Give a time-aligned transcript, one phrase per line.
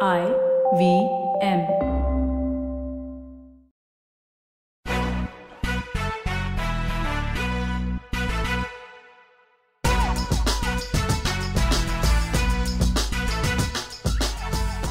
[0.00, 0.26] I
[0.76, 1.08] V
[1.40, 1.93] M.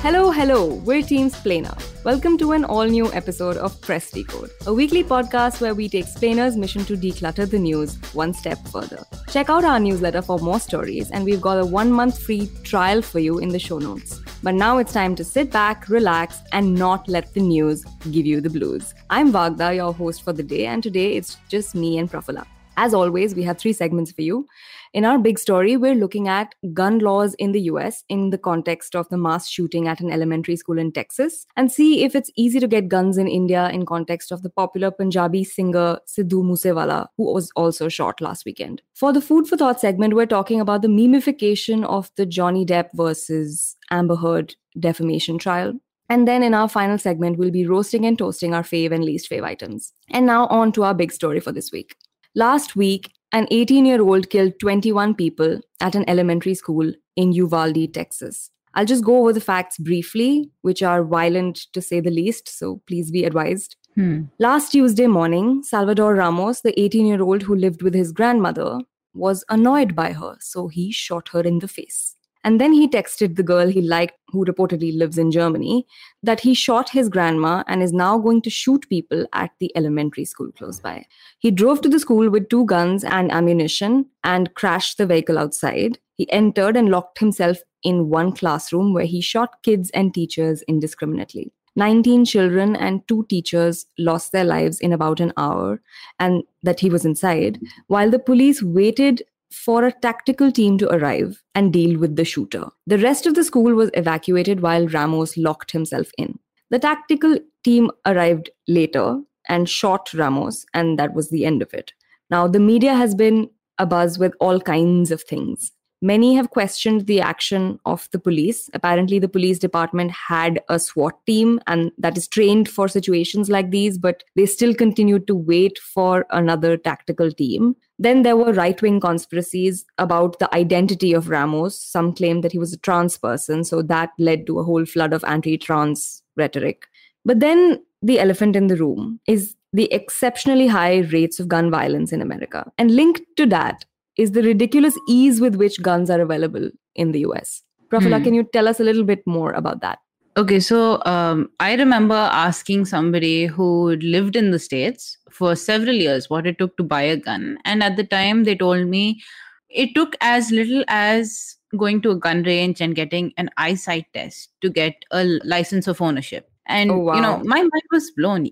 [0.03, 1.73] Hello, hello, we're Team Splainer.
[2.03, 6.07] Welcome to an all new episode of Press Decode, a weekly podcast where we take
[6.07, 9.01] Splainer's mission to declutter the news one step further.
[9.29, 13.01] Check out our newsletter for more stories, and we've got a one month free trial
[13.01, 14.19] for you in the show notes.
[14.43, 18.41] But now it's time to sit back, relax, and not let the news give you
[18.41, 18.93] the blues.
[19.09, 22.45] I'm Vagda, your host for the day, and today it's just me and Prafula.
[22.75, 24.47] As always, we have three segments for you.
[24.93, 28.95] In our big story, we're looking at gun laws in the US in the context
[28.95, 32.59] of the mass shooting at an elementary school in Texas and see if it's easy
[32.59, 37.33] to get guns in India in context of the popular Punjabi singer Sidhu Moosewala who
[37.33, 38.83] was also shot last weekend.
[38.93, 42.89] For the food for thought segment, we're talking about the memification of the Johnny Depp
[42.93, 45.73] versus Amber Heard defamation trial.
[46.07, 49.27] And then in our final segment, we'll be roasting and toasting our fave and least
[49.27, 49.91] fave items.
[50.11, 51.95] And now on to our big story for this week.
[52.35, 57.93] Last week, an 18 year old killed 21 people at an elementary school in Uvalde,
[57.93, 58.51] Texas.
[58.75, 62.81] I'll just go over the facts briefly, which are violent to say the least, so
[62.87, 63.75] please be advised.
[63.95, 64.23] Hmm.
[64.39, 68.79] Last Tuesday morning, Salvador Ramos, the 18 year old who lived with his grandmother,
[69.13, 72.15] was annoyed by her, so he shot her in the face.
[72.43, 75.85] And then he texted the girl he liked, who reportedly lives in Germany,
[76.21, 80.25] that he shot his grandma and is now going to shoot people at the elementary
[80.25, 81.05] school close by.
[81.39, 85.99] He drove to the school with two guns and ammunition and crashed the vehicle outside.
[86.15, 91.51] He entered and locked himself in one classroom where he shot kids and teachers indiscriminately.
[91.75, 95.81] 19 children and two teachers lost their lives in about an hour
[96.19, 101.43] and that he was inside while the police waited for a tactical team to arrive
[101.53, 102.65] and deal with the shooter.
[102.87, 106.39] The rest of the school was evacuated while Ramos locked himself in.
[106.71, 111.93] The tactical team arrived later and shot Ramos, and that was the end of it.
[112.29, 113.49] Now, the media has been
[113.79, 115.71] abuzz with all kinds of things.
[116.03, 118.69] Many have questioned the action of the police.
[118.73, 123.71] Apparently, the police department had a SWAT team and that is trained for situations like
[123.71, 127.77] these, but they still continued to wait for another tactical team.
[127.97, 131.79] Then there were right wing conspiracies about the identity of Ramos.
[131.79, 135.13] Some claimed that he was a trans person, so that led to a whole flood
[135.13, 136.85] of anti trans rhetoric.
[137.23, 142.11] But then the elephant in the room is the exceptionally high rates of gun violence
[142.11, 142.69] in America.
[142.77, 143.85] And linked to that
[144.17, 147.61] is the ridiculous ease with which guns are available in the US.
[147.89, 148.23] Prafula, Hmm.
[148.23, 149.99] can you tell us a little bit more about that?
[150.35, 156.27] Okay, so um, I remember asking somebody who lived in the States for several years
[156.29, 157.57] what it took to buy a gun.
[157.65, 159.21] And at the time, they told me
[159.69, 164.49] it took as little as going to a gun range and getting an eyesight test
[164.61, 166.49] to get a license of ownership.
[166.67, 168.47] And, Oh, you know, my mind was blown.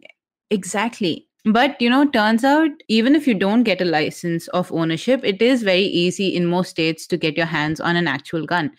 [0.51, 1.27] Exactly.
[1.43, 5.41] But, you know, turns out even if you don't get a license of ownership, it
[5.41, 8.71] is very easy in most states to get your hands on an actual gun.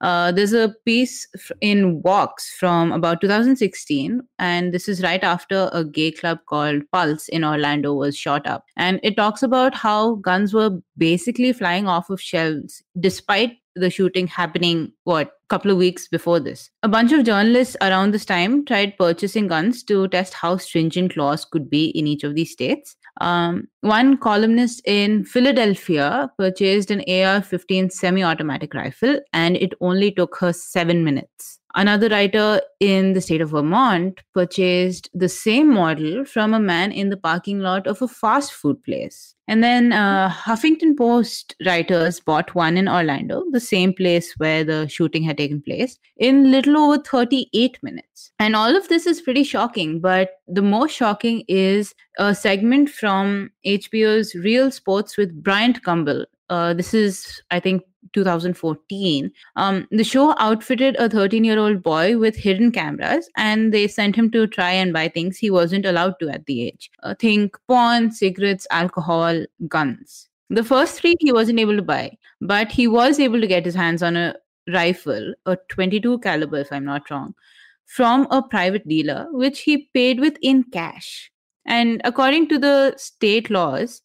[0.00, 1.26] Uh, there's a piece
[1.60, 7.28] in Vox from about 2016, and this is right after a gay club called Pulse
[7.28, 8.64] in Orlando was shot up.
[8.76, 14.26] And it talks about how guns were basically flying off of shelves despite the shooting
[14.26, 16.70] happening, what, couple of weeks before this.
[16.82, 21.44] A bunch of journalists around this time tried purchasing guns to test how stringent laws
[21.44, 22.96] could be in each of these states.
[23.20, 30.10] Um, one columnist in Philadelphia purchased an AR 15 semi automatic rifle, and it only
[30.10, 31.60] took her seven minutes.
[31.76, 37.10] Another writer in the state of Vermont purchased the same model from a man in
[37.10, 39.34] the parking lot of a fast food place.
[39.46, 44.88] And then uh, Huffington Post writers bought one in Orlando, the same place where the
[44.88, 48.32] shooting had taken place, in little over 38 minutes.
[48.38, 53.50] And all of this is pretty shocking, but the most shocking is a segment from
[53.66, 56.24] HBO's Real Sports with Bryant Gumbel.
[56.48, 59.30] Uh, this is, I think, 2014.
[59.56, 64.16] Um, the show outfitted a 13 year old boy with hidden cameras and they sent
[64.16, 66.90] him to try and buy things he wasn't allowed to at the age.
[67.02, 70.28] Uh, think porn, cigarettes, alcohol, guns.
[70.50, 73.74] The first three he wasn't able to buy, but he was able to get his
[73.74, 74.36] hands on a
[74.72, 77.34] rifle, a 22 caliber, if I'm not wrong,
[77.86, 81.32] from a private dealer, which he paid with in cash.
[81.66, 84.02] And according to the state laws,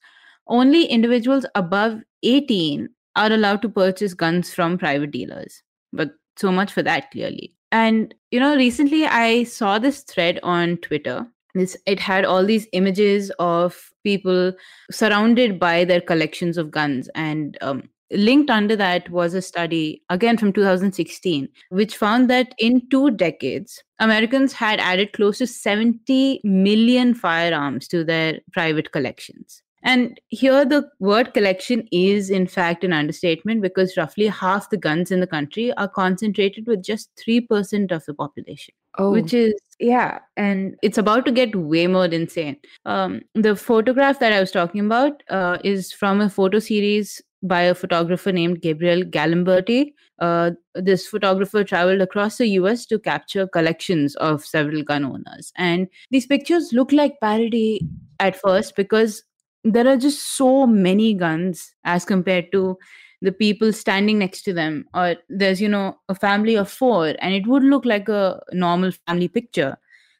[0.47, 5.61] only individuals above 18 are allowed to purchase guns from private dealers.
[5.91, 7.53] But so much for that, clearly.
[7.71, 11.25] And, you know, recently I saw this thread on Twitter.
[11.53, 14.53] This, it had all these images of people
[14.89, 17.09] surrounded by their collections of guns.
[17.15, 22.87] And um, linked under that was a study, again from 2016, which found that in
[22.89, 29.61] two decades, Americans had added close to 70 million firearms to their private collections.
[29.83, 35.11] And here, the word collection is, in fact, an understatement because roughly half the guns
[35.11, 38.73] in the country are concentrated with just 3% of the population.
[38.97, 42.57] Oh, Which is, yeah, and it's about to get way more insane.
[42.85, 47.61] Um, the photograph that I was talking about uh, is from a photo series by
[47.61, 49.93] a photographer named Gabriel Galimberti.
[50.19, 55.51] Uh, this photographer traveled across the US to capture collections of several gun owners.
[55.57, 57.81] And these pictures look like parody
[58.19, 59.23] at first because
[59.63, 62.77] there are just so many guns as compared to
[63.21, 64.85] the people standing next to them.
[64.93, 68.91] Or there's you know a family of four and it would look like a normal
[68.91, 69.77] family picture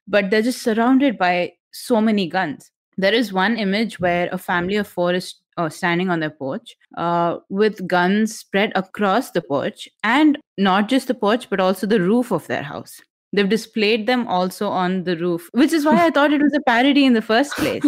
[0.08, 2.72] but they're just surrounded by so many guns.
[2.98, 6.76] There is one image where a family of four is uh, standing on their porch
[6.98, 12.02] uh, with guns spread across the porch and not just the porch but also the
[12.02, 13.02] roof of their house
[13.34, 16.62] they've displayed them also on the roof which is why i thought it was a
[16.62, 17.84] parody in the first place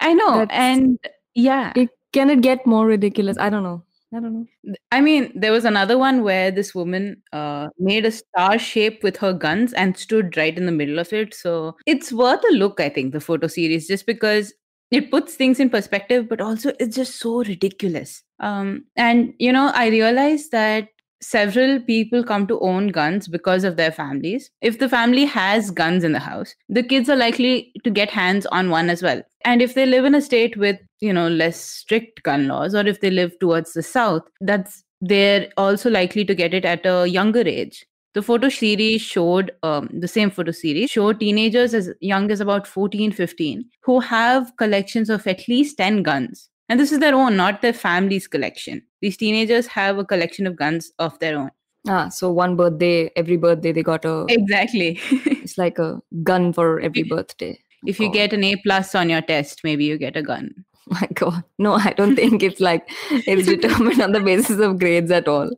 [0.00, 0.38] I know.
[0.38, 0.98] That's- and
[1.34, 1.72] yeah.
[1.76, 3.36] it, can it get more ridiculous?
[3.38, 3.82] I don't know.
[4.14, 4.74] I don't know.
[4.92, 9.16] I mean, there was another one where this woman uh, made a star shape with
[9.18, 11.34] her guns and stood right in the middle of it.
[11.34, 14.54] So it's worth a look, I think, the photo series, just because
[14.92, 18.22] it puts things in perspective, but also it's just so ridiculous.
[18.38, 20.88] Um, and, you know, I realized that
[21.20, 24.50] several people come to own guns because of their families.
[24.60, 28.46] If the family has guns in the house, the kids are likely to get hands
[28.46, 29.22] on one as well.
[29.44, 32.86] And if they live in a state with, you know, less strict gun laws, or
[32.86, 37.06] if they live towards the south, that's they're also likely to get it at a
[37.06, 37.86] younger age.
[38.14, 42.66] The photo series showed, um, the same photo series showed teenagers as young as about
[42.66, 46.48] 14, 15 who have collections of at least 10 guns.
[46.68, 48.82] And this is their own, not their family's collection.
[49.00, 51.50] These teenagers have a collection of guns of their own.
[51.88, 54.26] Ah, so one birthday, every birthday they got a.
[54.28, 55.00] Exactly.
[55.46, 57.56] It's like a gun for every birthday.
[57.86, 58.14] if you God.
[58.14, 60.52] get an A plus on your test, maybe you get a gun.
[60.88, 65.10] My God, no, I don't think it's like it's determined on the basis of grades
[65.12, 65.50] at all.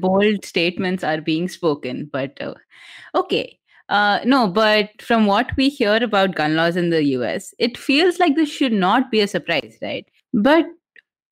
[0.00, 2.54] Bold statements are being spoken, but uh,
[3.14, 3.59] okay.
[3.90, 8.18] Uh, no, but from what we hear about gun laws in the US, it feels
[8.20, 10.06] like this should not be a surprise, right?
[10.32, 10.64] But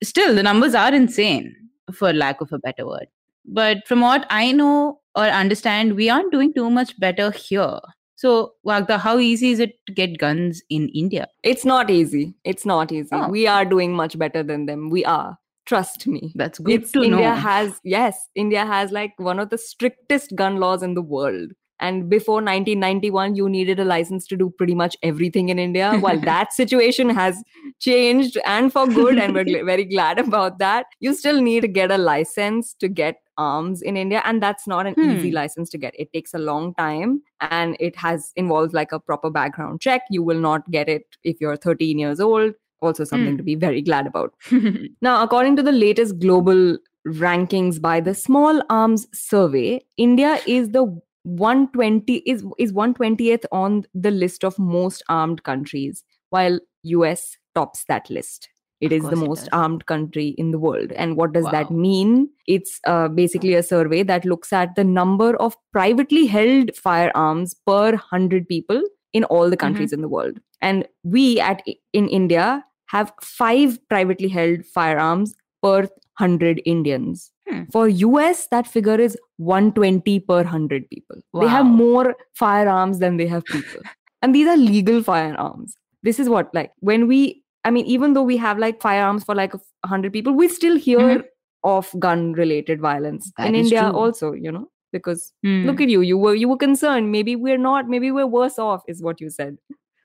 [0.03, 1.55] still, the numbers are insane,
[1.93, 3.07] for lack of a better word.
[3.45, 7.79] But from what I know or understand, we aren't doing too much better here.
[8.17, 11.27] So, Wagda, how easy is it to get guns in India?
[11.43, 12.35] It's not easy.
[12.43, 13.07] It's not easy.
[13.13, 13.29] Oh.
[13.29, 14.89] We are doing much better than them.
[14.89, 15.37] We are.
[15.65, 16.33] Trust me.
[16.35, 17.35] That's good It's to India know.
[17.35, 21.53] has yes, India has like one of the strictest gun laws in the world.
[21.79, 25.97] And before 1991, you needed a license to do pretty much everything in India.
[25.99, 27.41] While that situation has
[27.79, 31.67] changed and for good, and we're gl- very glad about that, you still need to
[31.67, 34.21] get a license to get arms in India.
[34.25, 35.35] And that's not an easy Hmm.
[35.35, 35.93] license to get.
[35.97, 40.01] It takes a long time and it has involves like a proper background check.
[40.09, 42.53] You will not get it if you're 13 years old.
[42.81, 43.37] Also, something Hmm.
[43.37, 44.33] to be very glad about.
[45.01, 46.77] Now, according to the latest global
[47.07, 50.83] rankings by the Small Arms Survey, India is the
[51.37, 58.09] 120 is is 120th on the list of most armed countries, while US tops that
[58.09, 58.49] list.
[58.81, 60.93] It is the most armed country in the world.
[60.93, 62.29] And what does that mean?
[62.47, 67.91] It's uh, basically a survey that looks at the number of privately held firearms per
[67.91, 68.81] 100 people
[69.11, 69.65] in all the Mm-hmm.
[69.65, 70.39] countries in the world.
[70.61, 75.81] And we at in India have five privately held firearms per
[76.19, 77.31] 100 Indians.
[77.49, 77.63] Hmm.
[77.71, 81.17] For US, that figure is 120 per 100 people.
[81.39, 83.81] They have more firearms than they have people.
[84.21, 85.75] and these are legal firearms.
[86.03, 89.35] This is what, like, when we, I mean, even though we have like firearms for
[89.35, 91.23] like a 100 people, we still hear Mhm.
[91.63, 93.91] of gun related violence That in India true.
[94.03, 95.65] also, you know, because Hmm.
[95.65, 97.11] look at you, you were, you were concerned.
[97.11, 99.57] Maybe we're not, maybe we're worse off, is what you said.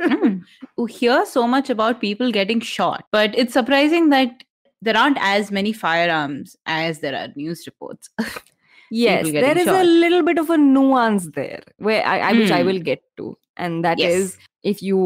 [0.03, 0.43] Mm.
[0.79, 4.43] We hear so much about people getting shot, but it's surprising that
[4.85, 8.11] there aren't as many firearms as there are news reports.
[8.91, 12.61] Yes, there is a little bit of a nuance there, where I, I which I
[12.61, 12.67] Hmm.
[12.67, 14.75] will get to, and that is Yes.
[14.75, 14.99] if you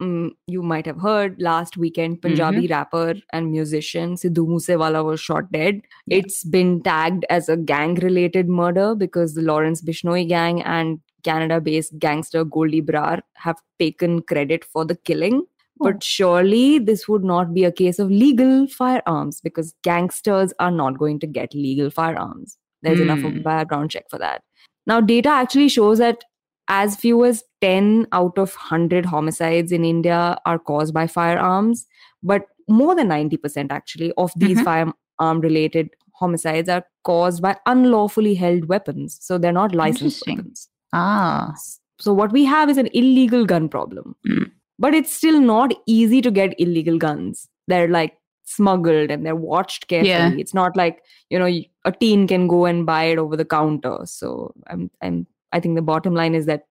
[0.00, 2.72] um, you might have heard last weekend Punjabi Mm-hmm.
[2.72, 5.80] rapper and musician Sidhu Moosewala was shot dead.
[6.06, 6.18] Yeah.
[6.18, 10.98] It's been tagged as a gang related murder because the Lawrence Bishnoi gang and
[11.30, 15.40] Canada based gangster Goldie Brar have taken credit for the killing.
[15.80, 15.84] Oh.
[15.84, 20.98] But surely this would not be a case of legal firearms because gangsters are not
[20.98, 22.56] going to get legal firearms.
[22.82, 23.42] There's enough of a Hmm.
[23.42, 24.42] background check for that.
[24.86, 26.22] Now, data actually shows that
[26.68, 31.86] as few as 10 out of 100 homicides in India are caused by firearms.
[32.22, 34.64] But more than 90% actually of these Mhm.
[34.64, 39.18] firearm related homicides are caused by unlawfully held weapons.
[39.20, 40.68] So they're not licensed weapons.
[40.92, 41.52] Ah.
[42.00, 44.16] So what we have is an illegal gun problem.
[44.28, 44.50] Mm.
[44.78, 47.48] But it's still not easy to get illegal guns.
[47.66, 50.10] They're like smuggled and they're watched carefully.
[50.10, 50.32] Yeah.
[50.32, 51.50] It's not like, you know,
[51.84, 53.98] a teen can go and buy it over the counter.
[54.04, 56.66] So I'm I'm I think the bottom line is that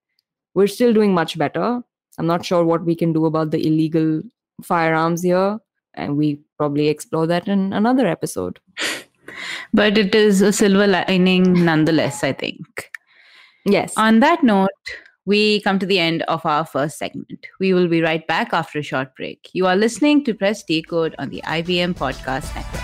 [0.53, 1.81] we're still doing much better.
[2.17, 4.21] I'm not sure what we can do about the illegal
[4.63, 5.59] firearms here.
[5.95, 8.59] And we probably explore that in another episode.
[9.73, 12.89] But it is a silver lining nonetheless, I think.
[13.65, 13.93] Yes.
[13.97, 14.69] On that note,
[15.25, 17.47] we come to the end of our first segment.
[17.59, 19.49] We will be right back after a short break.
[19.53, 22.81] You are listening to Press Decode on the IVM Podcast Network.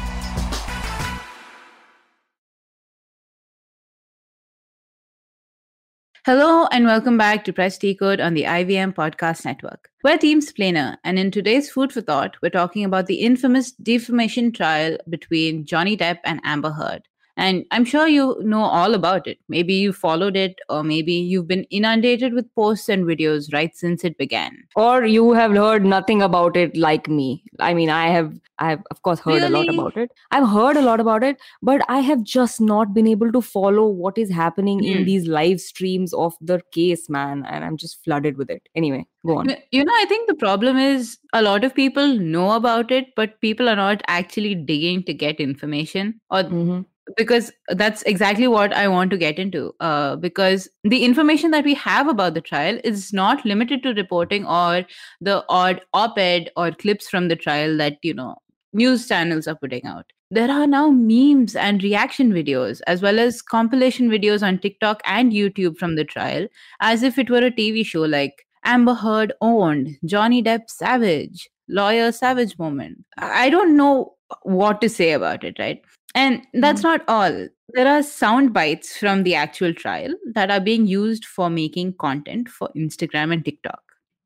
[6.25, 9.89] Hello and welcome back to Press Decode on the IVM Podcast Network.
[10.03, 14.51] We're Team Splainer, and in today's Food for Thought, we're talking about the infamous defamation
[14.51, 17.07] trial between Johnny Depp and Amber Heard.
[17.37, 19.37] And I'm sure you know all about it.
[19.49, 24.03] Maybe you followed it, or maybe you've been inundated with posts and videos right since
[24.03, 24.57] it began.
[24.75, 27.25] or you have heard nothing about it like me
[27.59, 28.29] i mean i have
[28.65, 31.41] i have of course heard a lot about it i've heard a lot about it
[31.71, 35.03] but i have just not been able to follow what is happening in Hmm.
[35.09, 39.37] these live streams of the case man and i'm just flooded with it anyway go
[39.41, 43.09] on You know, I think the problem is a lot of people know about it,
[43.19, 46.79] but people are not actually digging to get information or Mhm.
[47.17, 49.73] Because that's exactly what I want to get into.
[49.79, 54.45] Uh, because the information that we have about the trial is not limited to reporting
[54.45, 54.85] or
[55.19, 58.35] the odd op-ed or clips from the trial that you know
[58.73, 60.05] news channels are putting out.
[60.33, 65.33] There are now memes and reaction videos, as well as compilation videos on TikTok and
[65.33, 66.47] YouTube from the trial,
[66.79, 72.11] as if it were a TV show like Amber Heard owned, Johnny Depp savage, lawyer
[72.13, 73.03] savage moment.
[73.17, 75.81] I don't know what to say about it, right?
[76.13, 77.47] And that's not all.
[77.73, 82.49] There are sound bites from the actual trial that are being used for making content
[82.49, 83.81] for Instagram and TikTok.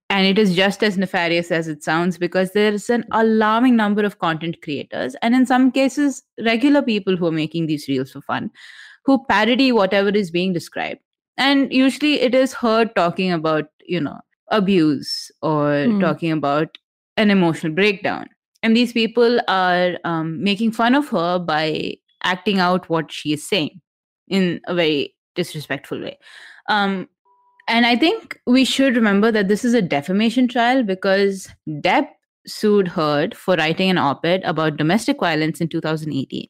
[0.10, 4.20] And it is just as nefarious as it sounds because there's an alarming number of
[4.20, 8.51] content creators, and in some cases, regular people who are making these reels for fun,
[9.06, 11.01] who parody whatever is being described.
[11.38, 16.00] And usually it is her talking about, you know, abuse or Hmm.
[16.00, 16.77] talking about
[17.18, 18.27] an emotional breakdown.
[18.65, 23.48] And these people are um, making fun of her by acting out what she is
[23.48, 23.79] saying
[24.27, 26.17] in a very disrespectful way.
[26.67, 27.07] Um,
[27.67, 32.07] and I think we should remember that this is a defamation trial because Depp
[32.48, 36.48] sued Heard for writing an op ed about domestic violence in 2018,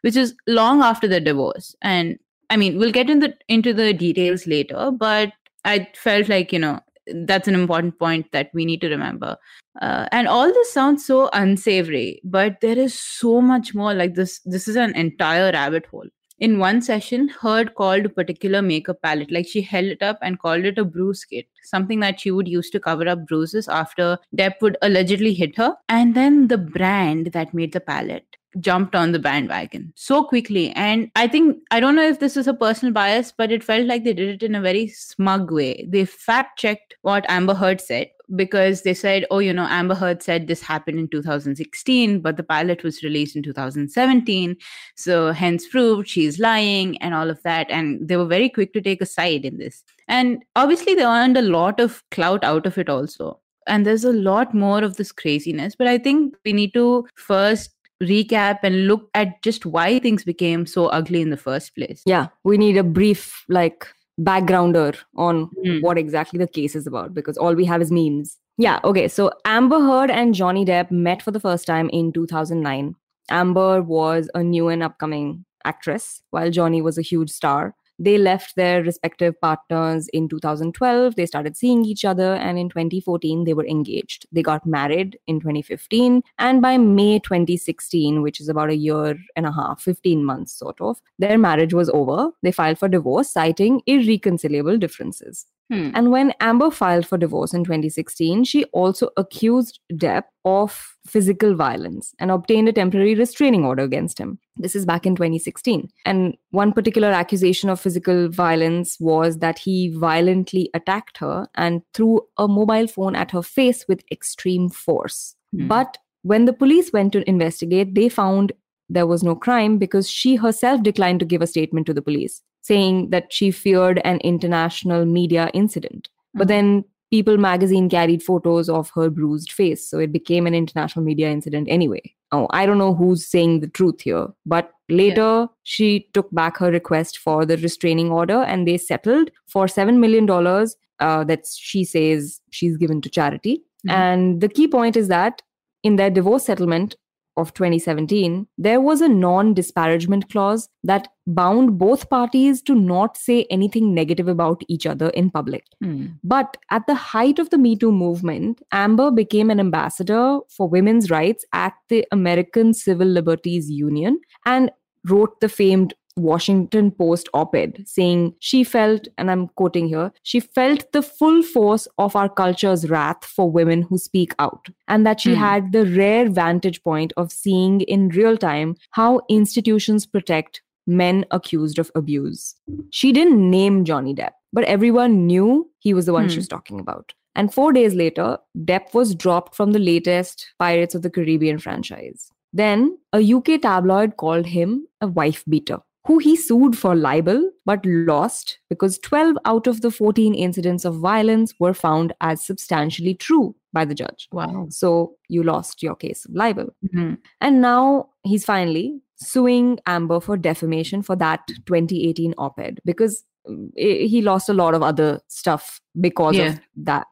[0.00, 1.76] which is long after the divorce.
[1.80, 2.18] And
[2.50, 5.32] I mean, we'll get into, into the details later, but
[5.64, 9.36] I felt like, you know, that's an important point that we need to remember.
[9.80, 13.94] Uh, and all this sounds so unsavory, but there is so much more.
[13.94, 16.06] Like this, this is an entire rabbit hole.
[16.38, 20.40] In one session, Heard called a particular makeup palette, like she held it up and
[20.40, 24.18] called it a bruise kit, something that she would use to cover up bruises after
[24.36, 25.76] Depp would allegedly hit her.
[25.88, 30.70] And then the brand that made the palette jumped on the bandwagon so quickly.
[30.72, 33.86] And I think, I don't know if this is a personal bias, but it felt
[33.86, 35.86] like they did it in a very smug way.
[35.88, 40.22] They fact checked what Amber Heard said because they said, oh, you know, Amber Heard
[40.22, 44.56] said this happened in 2016, but the pilot was released in 2017.
[44.96, 47.70] So, hence proved she's lying and all of that.
[47.70, 49.82] And they were very quick to take a side in this.
[50.08, 53.38] And obviously, they earned a lot of clout out of it also.
[53.66, 55.76] And there's a lot more of this craziness.
[55.76, 57.70] But I think we need to first
[58.10, 62.02] recap and look at just why things became so ugly in the first place.
[62.06, 63.86] yeah we need a brief like
[64.20, 65.82] backgrounder on Mm.
[65.82, 69.30] what exactly the case is about because all we have is memes yeah okay so
[69.44, 72.94] amber heard and johnny depp met for the first time in 2009
[73.30, 78.56] amber was a new and upcoming actress while johnny was a huge star they left
[78.56, 83.66] their respective partners in 2012 they started seeing each other and in 2014 they were
[83.66, 84.26] engaged.
[84.32, 89.46] They got married in 2015 and by may 2016 which is about a year and
[89.46, 92.30] a half 15 months sort of their marriage was over.
[92.42, 95.88] They filed for divorce citing irreconcilable differences Hmm.
[95.94, 102.14] and when Amber filed for divorce in 2016, she also accused Depp of physical violence
[102.18, 104.38] and obtained a temporary restraining order against him.
[104.56, 105.88] This is back in 2016.
[106.04, 112.20] And one particular accusation of physical violence was that he violently attacked her and threw
[112.36, 115.36] a mobile phone at her face with extreme force.
[115.56, 115.68] Hmm.
[115.68, 118.52] But when the police went to investigate, they found
[118.92, 122.42] there was no crime because she herself declined to give a statement to the police,
[122.60, 126.08] saying that she feared an international media incident.
[126.34, 126.48] But Mhm.
[126.48, 131.30] then People magazine carried photos of her bruised face, so it became an international media
[131.30, 132.00] incident anyway.
[132.32, 135.46] Oh, I don't know who's saying the truth here, but later yeah.
[135.64, 140.26] she took back her request for the restraining order and they settled for $7 million
[140.30, 143.62] uh, that she says she's given to charity.
[143.86, 143.90] Mm-hmm.
[143.90, 145.42] And the key point is that
[145.82, 146.96] in their divorce settlement,
[147.36, 153.46] of 2017, there was a non disparagement clause that bound both parties to not say
[153.50, 155.64] anything negative about each other in public.
[155.82, 156.18] Mm.
[156.24, 161.10] But at the height of the Me Too movement, Amber became an ambassador for women's
[161.10, 164.70] rights at the American Civil Liberties Union and
[165.04, 170.40] wrote the famed Washington Post op ed saying she felt, and I'm quoting here, she
[170.40, 175.20] felt the full force of our culture's wrath for women who speak out, and that
[175.20, 175.36] she mm.
[175.36, 181.78] had the rare vantage point of seeing in real time how institutions protect men accused
[181.78, 182.54] of abuse.
[182.90, 186.30] She didn't name Johnny Depp, but everyone knew he was the one mm.
[186.30, 187.14] she was talking about.
[187.34, 192.30] And four days later, Depp was dropped from the latest Pirates of the Caribbean franchise.
[192.52, 197.84] Then, a UK tabloid called him a wife beater who he sued for libel but
[197.86, 203.54] lost because 12 out of the 14 incidents of violence were found as substantially true
[203.72, 204.28] by the judge.
[204.32, 204.66] Wow.
[204.68, 206.74] So you lost your case of libel.
[206.86, 207.14] Mm-hmm.
[207.40, 213.70] And now he's finally suing Amber for defamation for that 2018 op ed because mm,
[213.76, 216.48] he lost a lot of other stuff because yeah.
[216.48, 217.06] of that,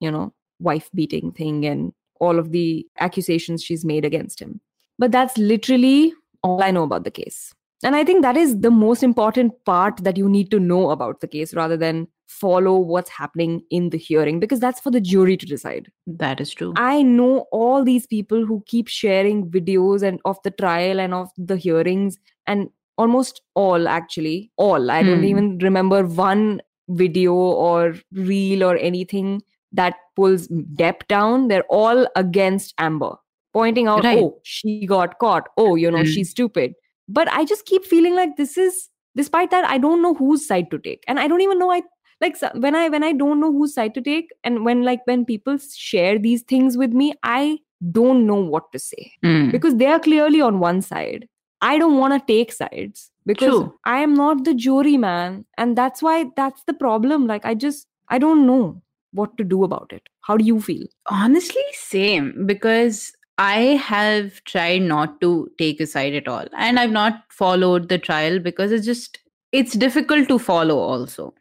[0.00, 4.60] you know, wife beating thing and all of the accusations she's made against him.
[4.98, 7.54] But that's literally all I know about the case.
[7.82, 11.20] And I think that is the most important part that you need to know about
[11.20, 15.36] the case rather than follow what's happening in the hearing because that's for the jury
[15.36, 15.90] to decide.
[16.06, 16.72] That is true.
[16.76, 21.28] I know all these people who keep sharing videos and of the trial and of
[21.36, 25.24] the hearings and almost all actually all I don't hmm.
[25.24, 31.48] even remember one video or reel or anything that pulls Depp down.
[31.48, 33.14] They're all against Amber,
[33.52, 34.18] pointing out, right.
[34.18, 35.48] oh, she got caught.
[35.56, 36.06] Oh, you know, mm.
[36.06, 36.74] she's stupid
[37.08, 40.70] but i just keep feeling like this is despite that i don't know whose side
[40.70, 41.04] to take.
[41.08, 41.82] And i don't even know i
[42.20, 45.24] like when i when i don't know whose side to take and when like when
[45.24, 47.58] people share these things with me i
[47.90, 49.12] don't know what to say.
[49.24, 49.50] Mm.
[49.50, 51.28] because they are clearly on one side.
[51.60, 53.74] I don't want to take sides because True.
[53.84, 55.44] i am not the jury man.
[55.56, 57.26] And that's why that's the problem.
[57.26, 60.08] Like i just i don't know what to do about it.
[60.22, 60.86] How do you feel?
[61.08, 62.46] Honestly same.
[62.46, 66.46] Because I have tried not to take a side at all.
[66.56, 69.18] And I've not followed the trial because it's just,
[69.52, 71.34] it's difficult to follow also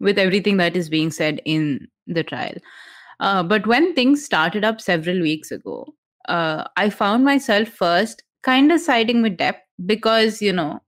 [0.00, 2.54] with everything that is being said in the trial.
[3.20, 5.94] Uh, but when things started up several weeks ago,
[6.28, 9.56] uh, I found myself first kind of siding with Depp
[9.86, 10.80] because, you know,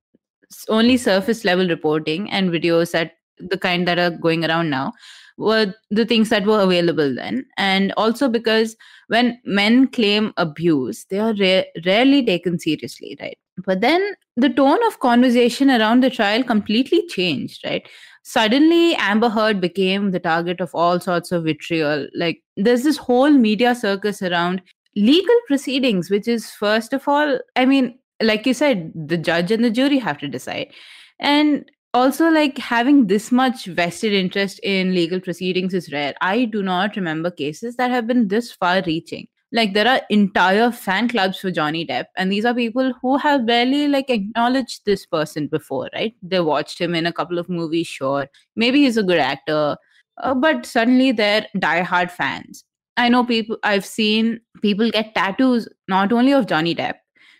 [0.68, 4.92] only surface level reporting and videos that the kind that are going around now
[5.36, 7.44] were the things that were available then.
[7.56, 8.76] And also because
[9.08, 13.38] when men claim abuse, they are ra- rarely taken seriously, right?
[13.64, 17.86] But then the tone of conversation around the trial completely changed, right?
[18.22, 22.08] Suddenly, Amber Heard became the target of all sorts of vitriol.
[22.14, 24.62] Like, there's this whole media circus around
[24.96, 29.62] legal proceedings, which is, first of all, I mean, like you said, the judge and
[29.62, 30.72] the jury have to decide.
[31.20, 36.12] And also like having this much vested interest in legal proceedings is rare.
[36.20, 39.28] I do not remember cases that have been this far reaching.
[39.50, 43.46] Like there are entire fan clubs for johnny depp and these are people who have
[43.46, 46.14] barely like acknowledged this person before right?
[46.20, 48.28] They watched him in a couple of movies sure.
[48.56, 49.78] Maybe he's a good actor
[50.18, 52.64] uh, but suddenly they're diehard fans.
[52.98, 56.94] I know people i've seen people get tattoos not only of johnny depp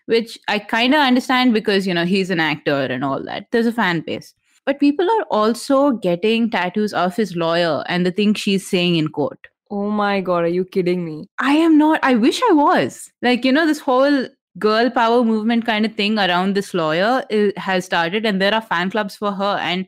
[0.04, 3.46] which i kind of understand because you know he's an actor and all that.
[3.50, 4.34] There's a fan base
[4.66, 9.08] but people are also getting tattoos of his lawyer and the things she's saying in
[9.08, 9.46] court.
[9.70, 11.28] Oh my god, are you kidding me?
[11.38, 12.00] I am not.
[12.02, 13.10] I wish I was.
[13.22, 14.26] Like, you know, this whole
[14.58, 18.62] girl power movement kind of thing around this lawyer is, has started, and there are
[18.62, 19.58] fan clubs for her.
[19.60, 19.86] And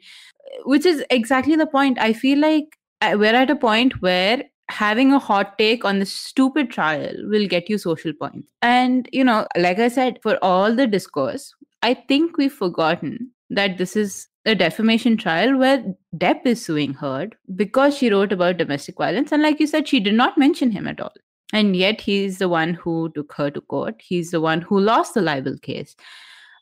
[0.65, 1.99] which is exactly the point.
[2.01, 6.13] I feel like uh, we're at a point where having a hot take on this
[6.13, 8.49] stupid trial will get you social points.
[8.63, 13.79] And, you know, like I said, for all the discourse, I think we've forgotten that
[13.79, 15.85] this is a defamation trial where
[16.17, 19.33] Depp is suing Heard because she wrote about domestic violence.
[19.33, 21.13] And like you said, she did not mention him at all.
[21.53, 23.97] And yet he's the one who took her to court.
[24.01, 25.97] He's the one who lost the libel case.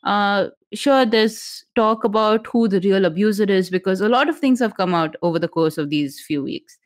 [0.03, 4.59] Uh, sure, there's talk about who the real abuser is because a lot of things
[4.59, 6.77] have come out over the course of these few weeks.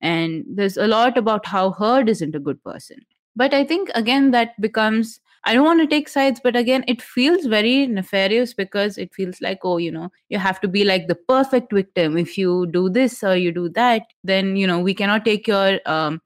[0.00, 2.98] And there's a lot about how Heard isn't a good person.
[3.36, 7.00] But I think, again, that becomes I don't want to take sides, but again, it
[7.00, 11.08] feels very nefarious because it feels like, oh, you know, you have to be like
[11.08, 12.18] the perfect victim.
[12.18, 15.80] If you do this or you do that, then, you know, we cannot take your
[15.86, 16.20] um,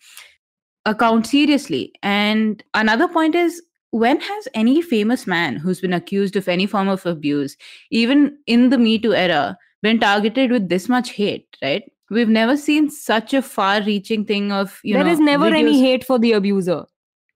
[0.85, 1.92] account seriously.
[2.03, 6.88] And another point is, when has any famous man who's been accused of any form
[6.88, 7.57] of abuse,
[7.92, 11.85] even in the Me Too era, been targeted with this much hate, right?
[12.11, 15.11] We've never seen such a far reaching thing of, you there know.
[15.11, 16.85] There is never videos- any hate for the abuser.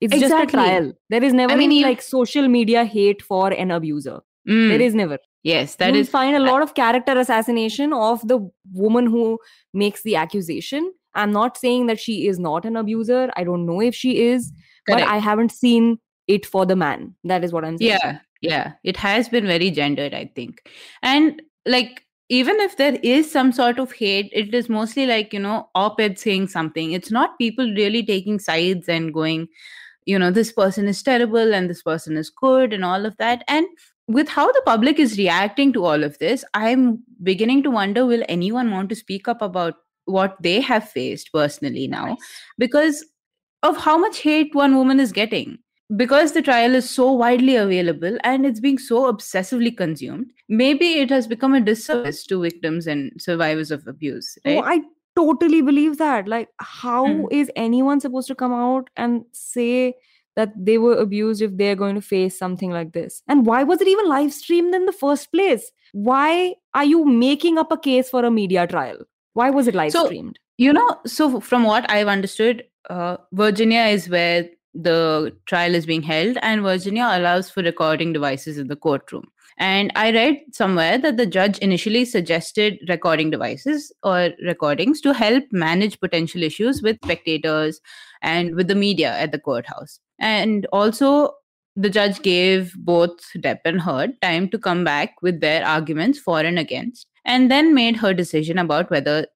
[0.00, 0.92] It's just a trial.
[1.10, 4.20] There is never I mean, any you- like social media hate for an abuser.
[4.48, 5.18] Mm, There is never.
[5.42, 8.38] yes, that You'll is find a lot of character assassination of the
[8.72, 9.38] woman who
[9.74, 10.92] makes the accusation.
[11.14, 13.28] I'm not saying that she is not an abuser.
[13.36, 14.52] I don't know if she is,
[14.86, 15.02] but.
[15.02, 17.14] I haven't seen it for the man.
[17.24, 17.98] That is what I'm saying.
[18.02, 20.60] yeah yeah it has been very gendered i think
[21.02, 25.40] and like even if there is some sort of hate it is mostly like you
[25.40, 29.48] know op-ed saying something it's not people really taking sides and going
[30.08, 33.44] you know this person is terrible and this person is good and all of that.
[33.46, 33.66] And
[34.06, 36.84] with how the public is reacting to all of this i'm
[37.22, 39.74] beginning to wonder will anyone want to speak up about
[40.08, 42.16] what they have faced personally now?
[42.56, 43.04] Because
[43.62, 45.58] of how much hate one woman is getting.
[45.96, 51.08] Because the trial is so widely available and it's being so obsessively consumed maybe it
[51.08, 54.82] has become a disservice to victims and survivors of abuse Oh, right?
[54.82, 54.86] I
[55.18, 56.28] totally believe that.
[56.34, 57.04] Like, how
[57.40, 57.64] is Mm.
[57.68, 59.94] anyone supposed to come out and say
[60.40, 63.22] that they were abused if they're going to face something like this?
[63.28, 65.70] And why was it even live streamed in the first place?
[65.92, 69.00] Why are you making up a case for a media trial?
[69.34, 70.38] Why was it live So- streamed?
[70.66, 72.62] you know so from what i've understood
[72.94, 74.38] uh, virginia is where
[74.86, 74.96] the
[75.50, 80.10] trial is being held and virginia allows for recording devices in the courtroom and i
[80.10, 86.42] read somewhere that the judge initially suggested recording devices or recordings to help manage potential
[86.42, 87.80] issues with spectators
[88.22, 91.34] and with the media at the courthouse and also
[91.78, 96.40] the judge gave both Depp and Heard time to come back with their arguments for
[96.40, 99.28] and against, and then made her decision about whether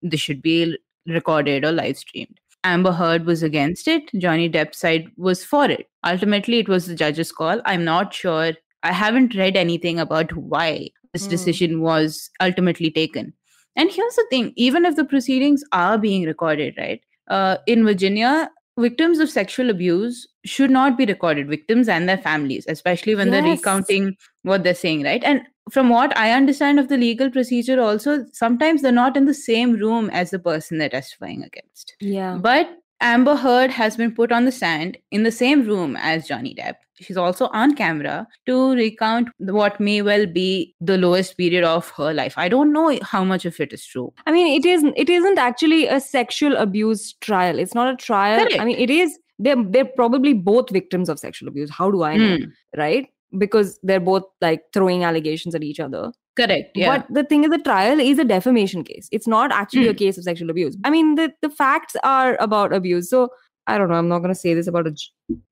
[0.00, 2.38] this should be recorded or live streamed.
[2.62, 4.10] Amber Heard was against it.
[4.16, 5.88] Johnny Depp's side was for it.
[6.06, 7.60] Ultimately, it was the judge's call.
[7.64, 8.52] I'm not sure.
[8.82, 11.30] I haven't read anything about why this Hmm.
[11.30, 13.32] decision was ultimately taken.
[13.76, 17.00] And here's the thing even if the proceedings are being recorded, right?
[17.28, 22.64] Uh, in Virginia, victims of sexual abuse should not be recorded, victims and their families,
[22.68, 25.22] especially when they're recounting what they're saying, right?
[25.24, 29.34] And from what I understand of the legal procedure, also, sometimes they're not in the
[29.34, 31.94] same room as the person they're testifying against.
[32.00, 32.38] Yeah.
[32.40, 36.54] But Amber Heard has been put on the stand in the same room as Johnny
[36.54, 36.74] Depp.
[37.00, 42.12] She's also on camera to recount what may well be the lowest period of her
[42.12, 42.34] life.
[42.36, 44.12] I don't know how much of it is true.
[44.26, 44.94] I mean, it isn't.
[44.96, 47.60] It isn't actually a sexual abuse trial.
[47.60, 48.40] It's not a trial.
[48.60, 49.16] I mean, it is.
[49.38, 51.70] They're they're probably both victims of sexual abuse.
[51.70, 52.36] How do I know?
[52.38, 53.08] Hmm, Right?
[53.36, 56.12] Because they're both like throwing allegations at each other.
[56.36, 56.70] correct.
[56.76, 56.98] Yeah.
[56.98, 59.08] But the thing is, the trial is a defamation case.
[59.10, 59.98] It's not actually a Mm.
[59.98, 60.76] case of sexual abuse.
[60.84, 63.10] I mean, the the facts are about abuse.
[63.10, 63.28] So
[63.66, 63.96] I don't know.
[63.96, 64.92] I'm not going to say this about a.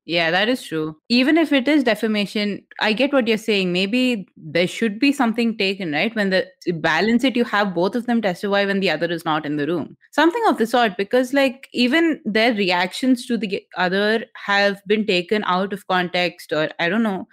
[0.05, 0.95] Yeah, that is true.
[1.07, 3.73] Even if it is defamation, I get what you're saying.
[3.73, 6.15] Maybe there should be something taken, right?
[6.15, 6.47] When the
[6.87, 9.67] balance it, you have both of them testify when the other is not in the
[9.67, 9.95] room.
[10.13, 15.43] Something of the sort, because like even their reactions to the other have been taken
[15.45, 17.27] out of context, or I don't know,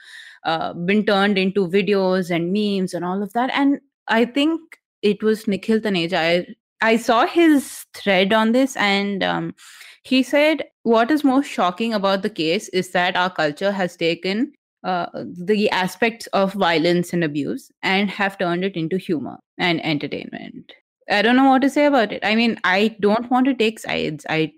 [0.45, 3.51] uh, been turned into videos and memes and all of that.
[3.55, 4.61] And I think
[5.03, 6.15] it was Nikhil Taneja.
[6.15, 6.47] I,
[6.81, 9.55] I saw his thread on this and um,
[10.03, 14.53] he said, What is most shocking about the case is that our culture has taken
[14.85, 20.73] uh, the aspects of violence and abuse and have turned it into humor and entertainment.
[21.11, 22.21] I don't know what to say about it.
[22.23, 24.27] I mean, I don't want to take sides.
[24.29, 24.53] I,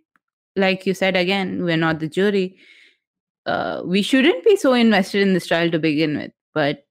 [0.56, 2.56] like you said again, we're not the jury.
[3.46, 6.84] Uh, we shouldn't be so invested in this trial to begin with, but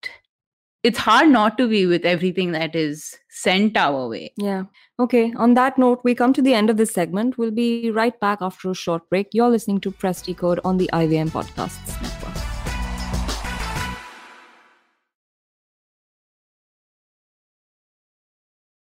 [0.84, 4.32] it's hard not to be with everything that is sent our way.
[4.38, 4.64] Yeah.
[4.98, 5.34] Okay.
[5.36, 7.38] On that note, we come to the end of this segment.
[7.38, 9.28] We'll be right back after a short break.
[9.34, 12.36] You're listening to Press Decode on the IVM Podcasts Network.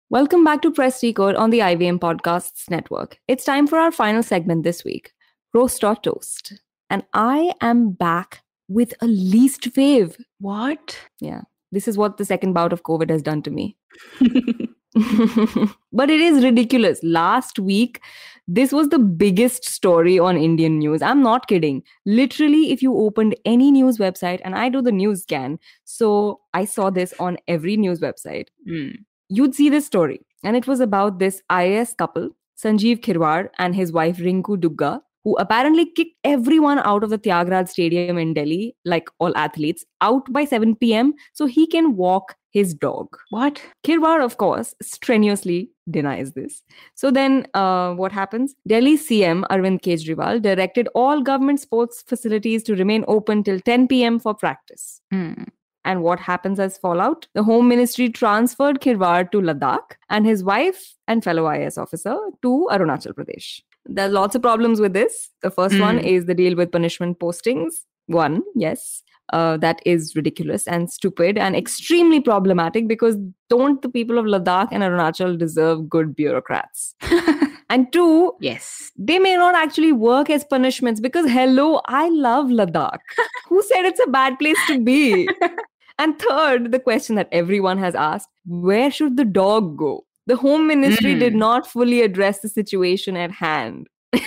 [0.10, 3.19] Welcome back to Press Decode on the IVM Podcasts Network.
[3.28, 5.12] It's time for our final segment this week
[5.54, 6.54] Roast or Toast.
[6.89, 10.19] And I am back with a least fave.
[10.39, 10.97] What?
[11.19, 11.41] Yeah.
[11.71, 13.78] This is what the second bout of COVID has done to me.
[15.93, 16.99] but it is ridiculous.
[17.04, 18.02] Last week,
[18.47, 21.02] this was the biggest story on Indian news.
[21.02, 21.84] I'm not kidding.
[22.06, 26.65] Literally, if you opened any news website, and I do the news scan, so I
[26.65, 28.97] saw this on every news website, Mm.
[29.30, 30.21] you'd see this story.
[30.43, 35.36] And it was about this IAS couple, Sanjeev Khirwar and his wife Rinku Dugga, who
[35.38, 40.45] apparently kicked everyone out of the Tyagaraja Stadium in Delhi, like all athletes, out by
[40.45, 41.13] 7 p.m.
[41.34, 43.15] so he can walk his dog.
[43.29, 43.62] What?
[43.86, 46.63] Khirwar, of course, strenuously denies this.
[46.95, 48.55] So then, uh, what happens?
[48.67, 54.19] Delhi CM Arvind Kejriwal directed all government sports facilities to remain open till 10 p.m.
[54.19, 55.01] for practice.
[55.12, 55.43] Hmm.
[55.86, 57.27] And what happens as fallout?
[57.34, 62.67] The Home Ministry transferred Khirwar to Ladakh and his wife and fellow IAS officer to
[62.71, 63.62] Arunachal Pradesh.
[63.91, 65.30] There are lots of problems with this.
[65.41, 66.06] The first one Mm.
[66.15, 67.80] is the deal with punishment postings.
[68.08, 73.17] One, yes, uh, that is ridiculous and stupid and extremely problematic because
[73.49, 76.95] don't the people of Ladakh and Arunachal deserve good bureaucrats?
[77.71, 78.91] And two, Yes.
[78.97, 83.13] they may not actually work as punishments because hello i love ladakh
[83.49, 85.30] who said it's a bad place to be
[86.06, 88.28] and third the question that everyone has asked
[88.69, 89.91] where should the dog go
[90.32, 91.39] the home ministry did Hmm.
[91.44, 93.88] not fully address the situation at hand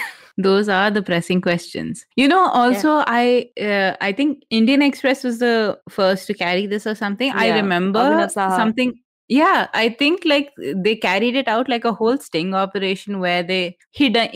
[0.44, 2.04] Those are the pressing questions.
[2.16, 6.86] You know, also I uh, I think Indian Express was the first to carry this
[6.92, 7.32] or something.
[7.42, 8.94] I remember something.
[9.28, 10.48] Yeah, I think like
[10.86, 14.28] they carried it out like a whole sting operation where they hid uh,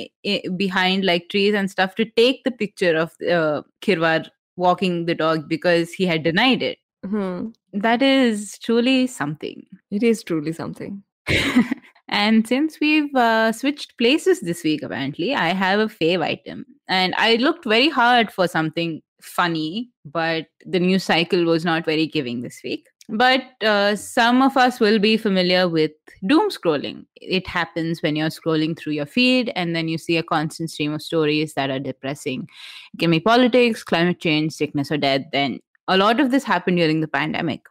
[0.65, 5.49] behind like trees and stuff to take the picture of uh, Khirwar walking the dog
[5.49, 6.79] because he had denied it.
[7.09, 7.49] Hmm.
[7.73, 9.67] That is truly something.
[9.91, 11.03] it is truly something
[12.09, 16.67] and since we've uh, switched places this week, apparently, I have a fave item.
[16.89, 22.07] And I looked very hard for something funny, but the news cycle was not very
[22.07, 22.87] giving this week.
[23.09, 25.93] But uh, some of us will be familiar with
[26.27, 27.07] doom scrolling.
[27.15, 30.93] It happens when you're scrolling through your feed and then you see a constant stream
[30.93, 32.49] of stories that are depressing.
[32.95, 35.23] It can be politics, climate change, sickness, or death.
[35.31, 37.67] Then a lot of this happened during the pandemic.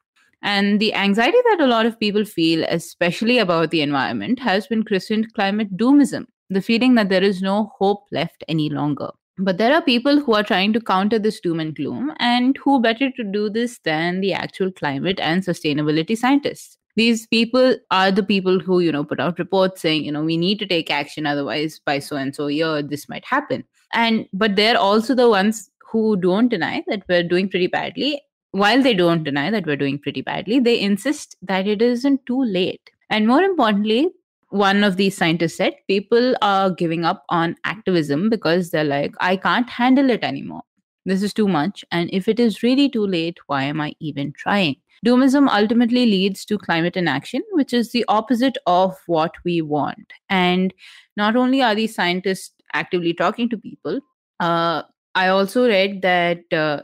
[0.46, 4.84] And the anxiety that a lot of people feel, especially about the environment, has been
[4.84, 9.10] christened climate doomism the feeling that there is no hope left any longer.
[9.38, 12.80] But there are people who are trying to counter this doom and gloom, and who
[12.80, 16.78] better to do this than the actual climate and sustainability scientists?
[16.96, 20.38] These people are the people who, you know, put out reports saying, you know, we
[20.38, 23.66] need to take action, otherwise, by so and so year, this might happen.
[23.94, 28.22] And but they're also the ones who don't deny that we're doing pretty badly
[28.56, 32.42] while they don't deny that we're doing pretty badly, they insist that it isn't too
[32.42, 32.90] late.
[33.10, 34.12] And more importantly,
[34.50, 39.36] one of these scientists said people are giving up on activism because they're like, I
[39.36, 40.62] can't handle it anymore.
[41.06, 41.84] This is too much.
[41.92, 44.78] And if it is really too late, why am I even trying?
[45.06, 50.14] Doomism ultimately leads to climate inaction, which is the opposite of what we want.
[50.30, 50.74] And
[51.18, 54.00] not only are these scientists actively talking to people,
[54.40, 56.84] uh, I also read that uh,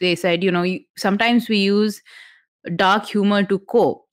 [0.00, 0.66] they said, you know,
[0.96, 2.02] sometimes we use
[2.76, 4.06] dark humor to cope.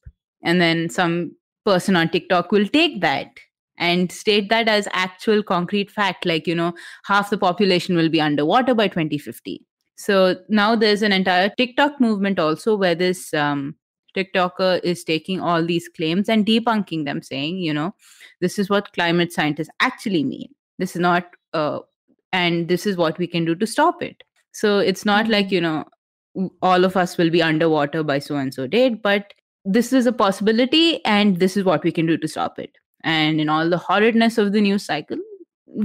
[0.44, 3.28] And then some person on TikTok will take that
[3.78, 6.74] and state that as actual concrete fact, like, you know,
[7.06, 9.66] half the population will be underwater by 2050.
[9.96, 13.76] So now there's an entire TikTok movement also where this um,
[14.16, 17.94] TikToker is taking all these claims and debunking them, saying, you know,
[18.42, 20.50] this is what climate scientists actually mean.
[20.78, 21.80] This is not, uh,
[22.32, 24.24] and this is what we can do to stop it.
[24.60, 25.86] So it's not like, you know,
[26.62, 29.34] all of us will be underwater by so and so date, but
[29.66, 32.78] this is a possibility and this is what we can do to stop it.
[33.04, 35.18] And in all the horridness of the news cycle,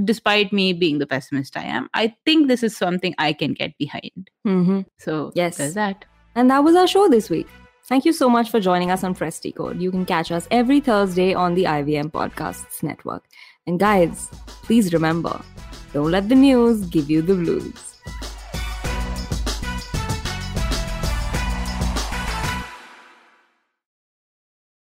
[0.03, 3.77] despite me being the pessimist I am, I think this is something I can get
[3.77, 4.29] behind.
[4.43, 5.57] hmm So Yes.
[5.57, 6.03] there's that.
[6.35, 7.47] And that was our show this week.
[7.87, 9.79] Thank you so much for joining us on Press Decode.
[9.79, 13.23] You can catch us every Thursday on the IVM Podcasts Network.
[13.67, 14.29] And guys,
[14.63, 15.41] please remember
[15.93, 17.91] don't let the news give you the blues.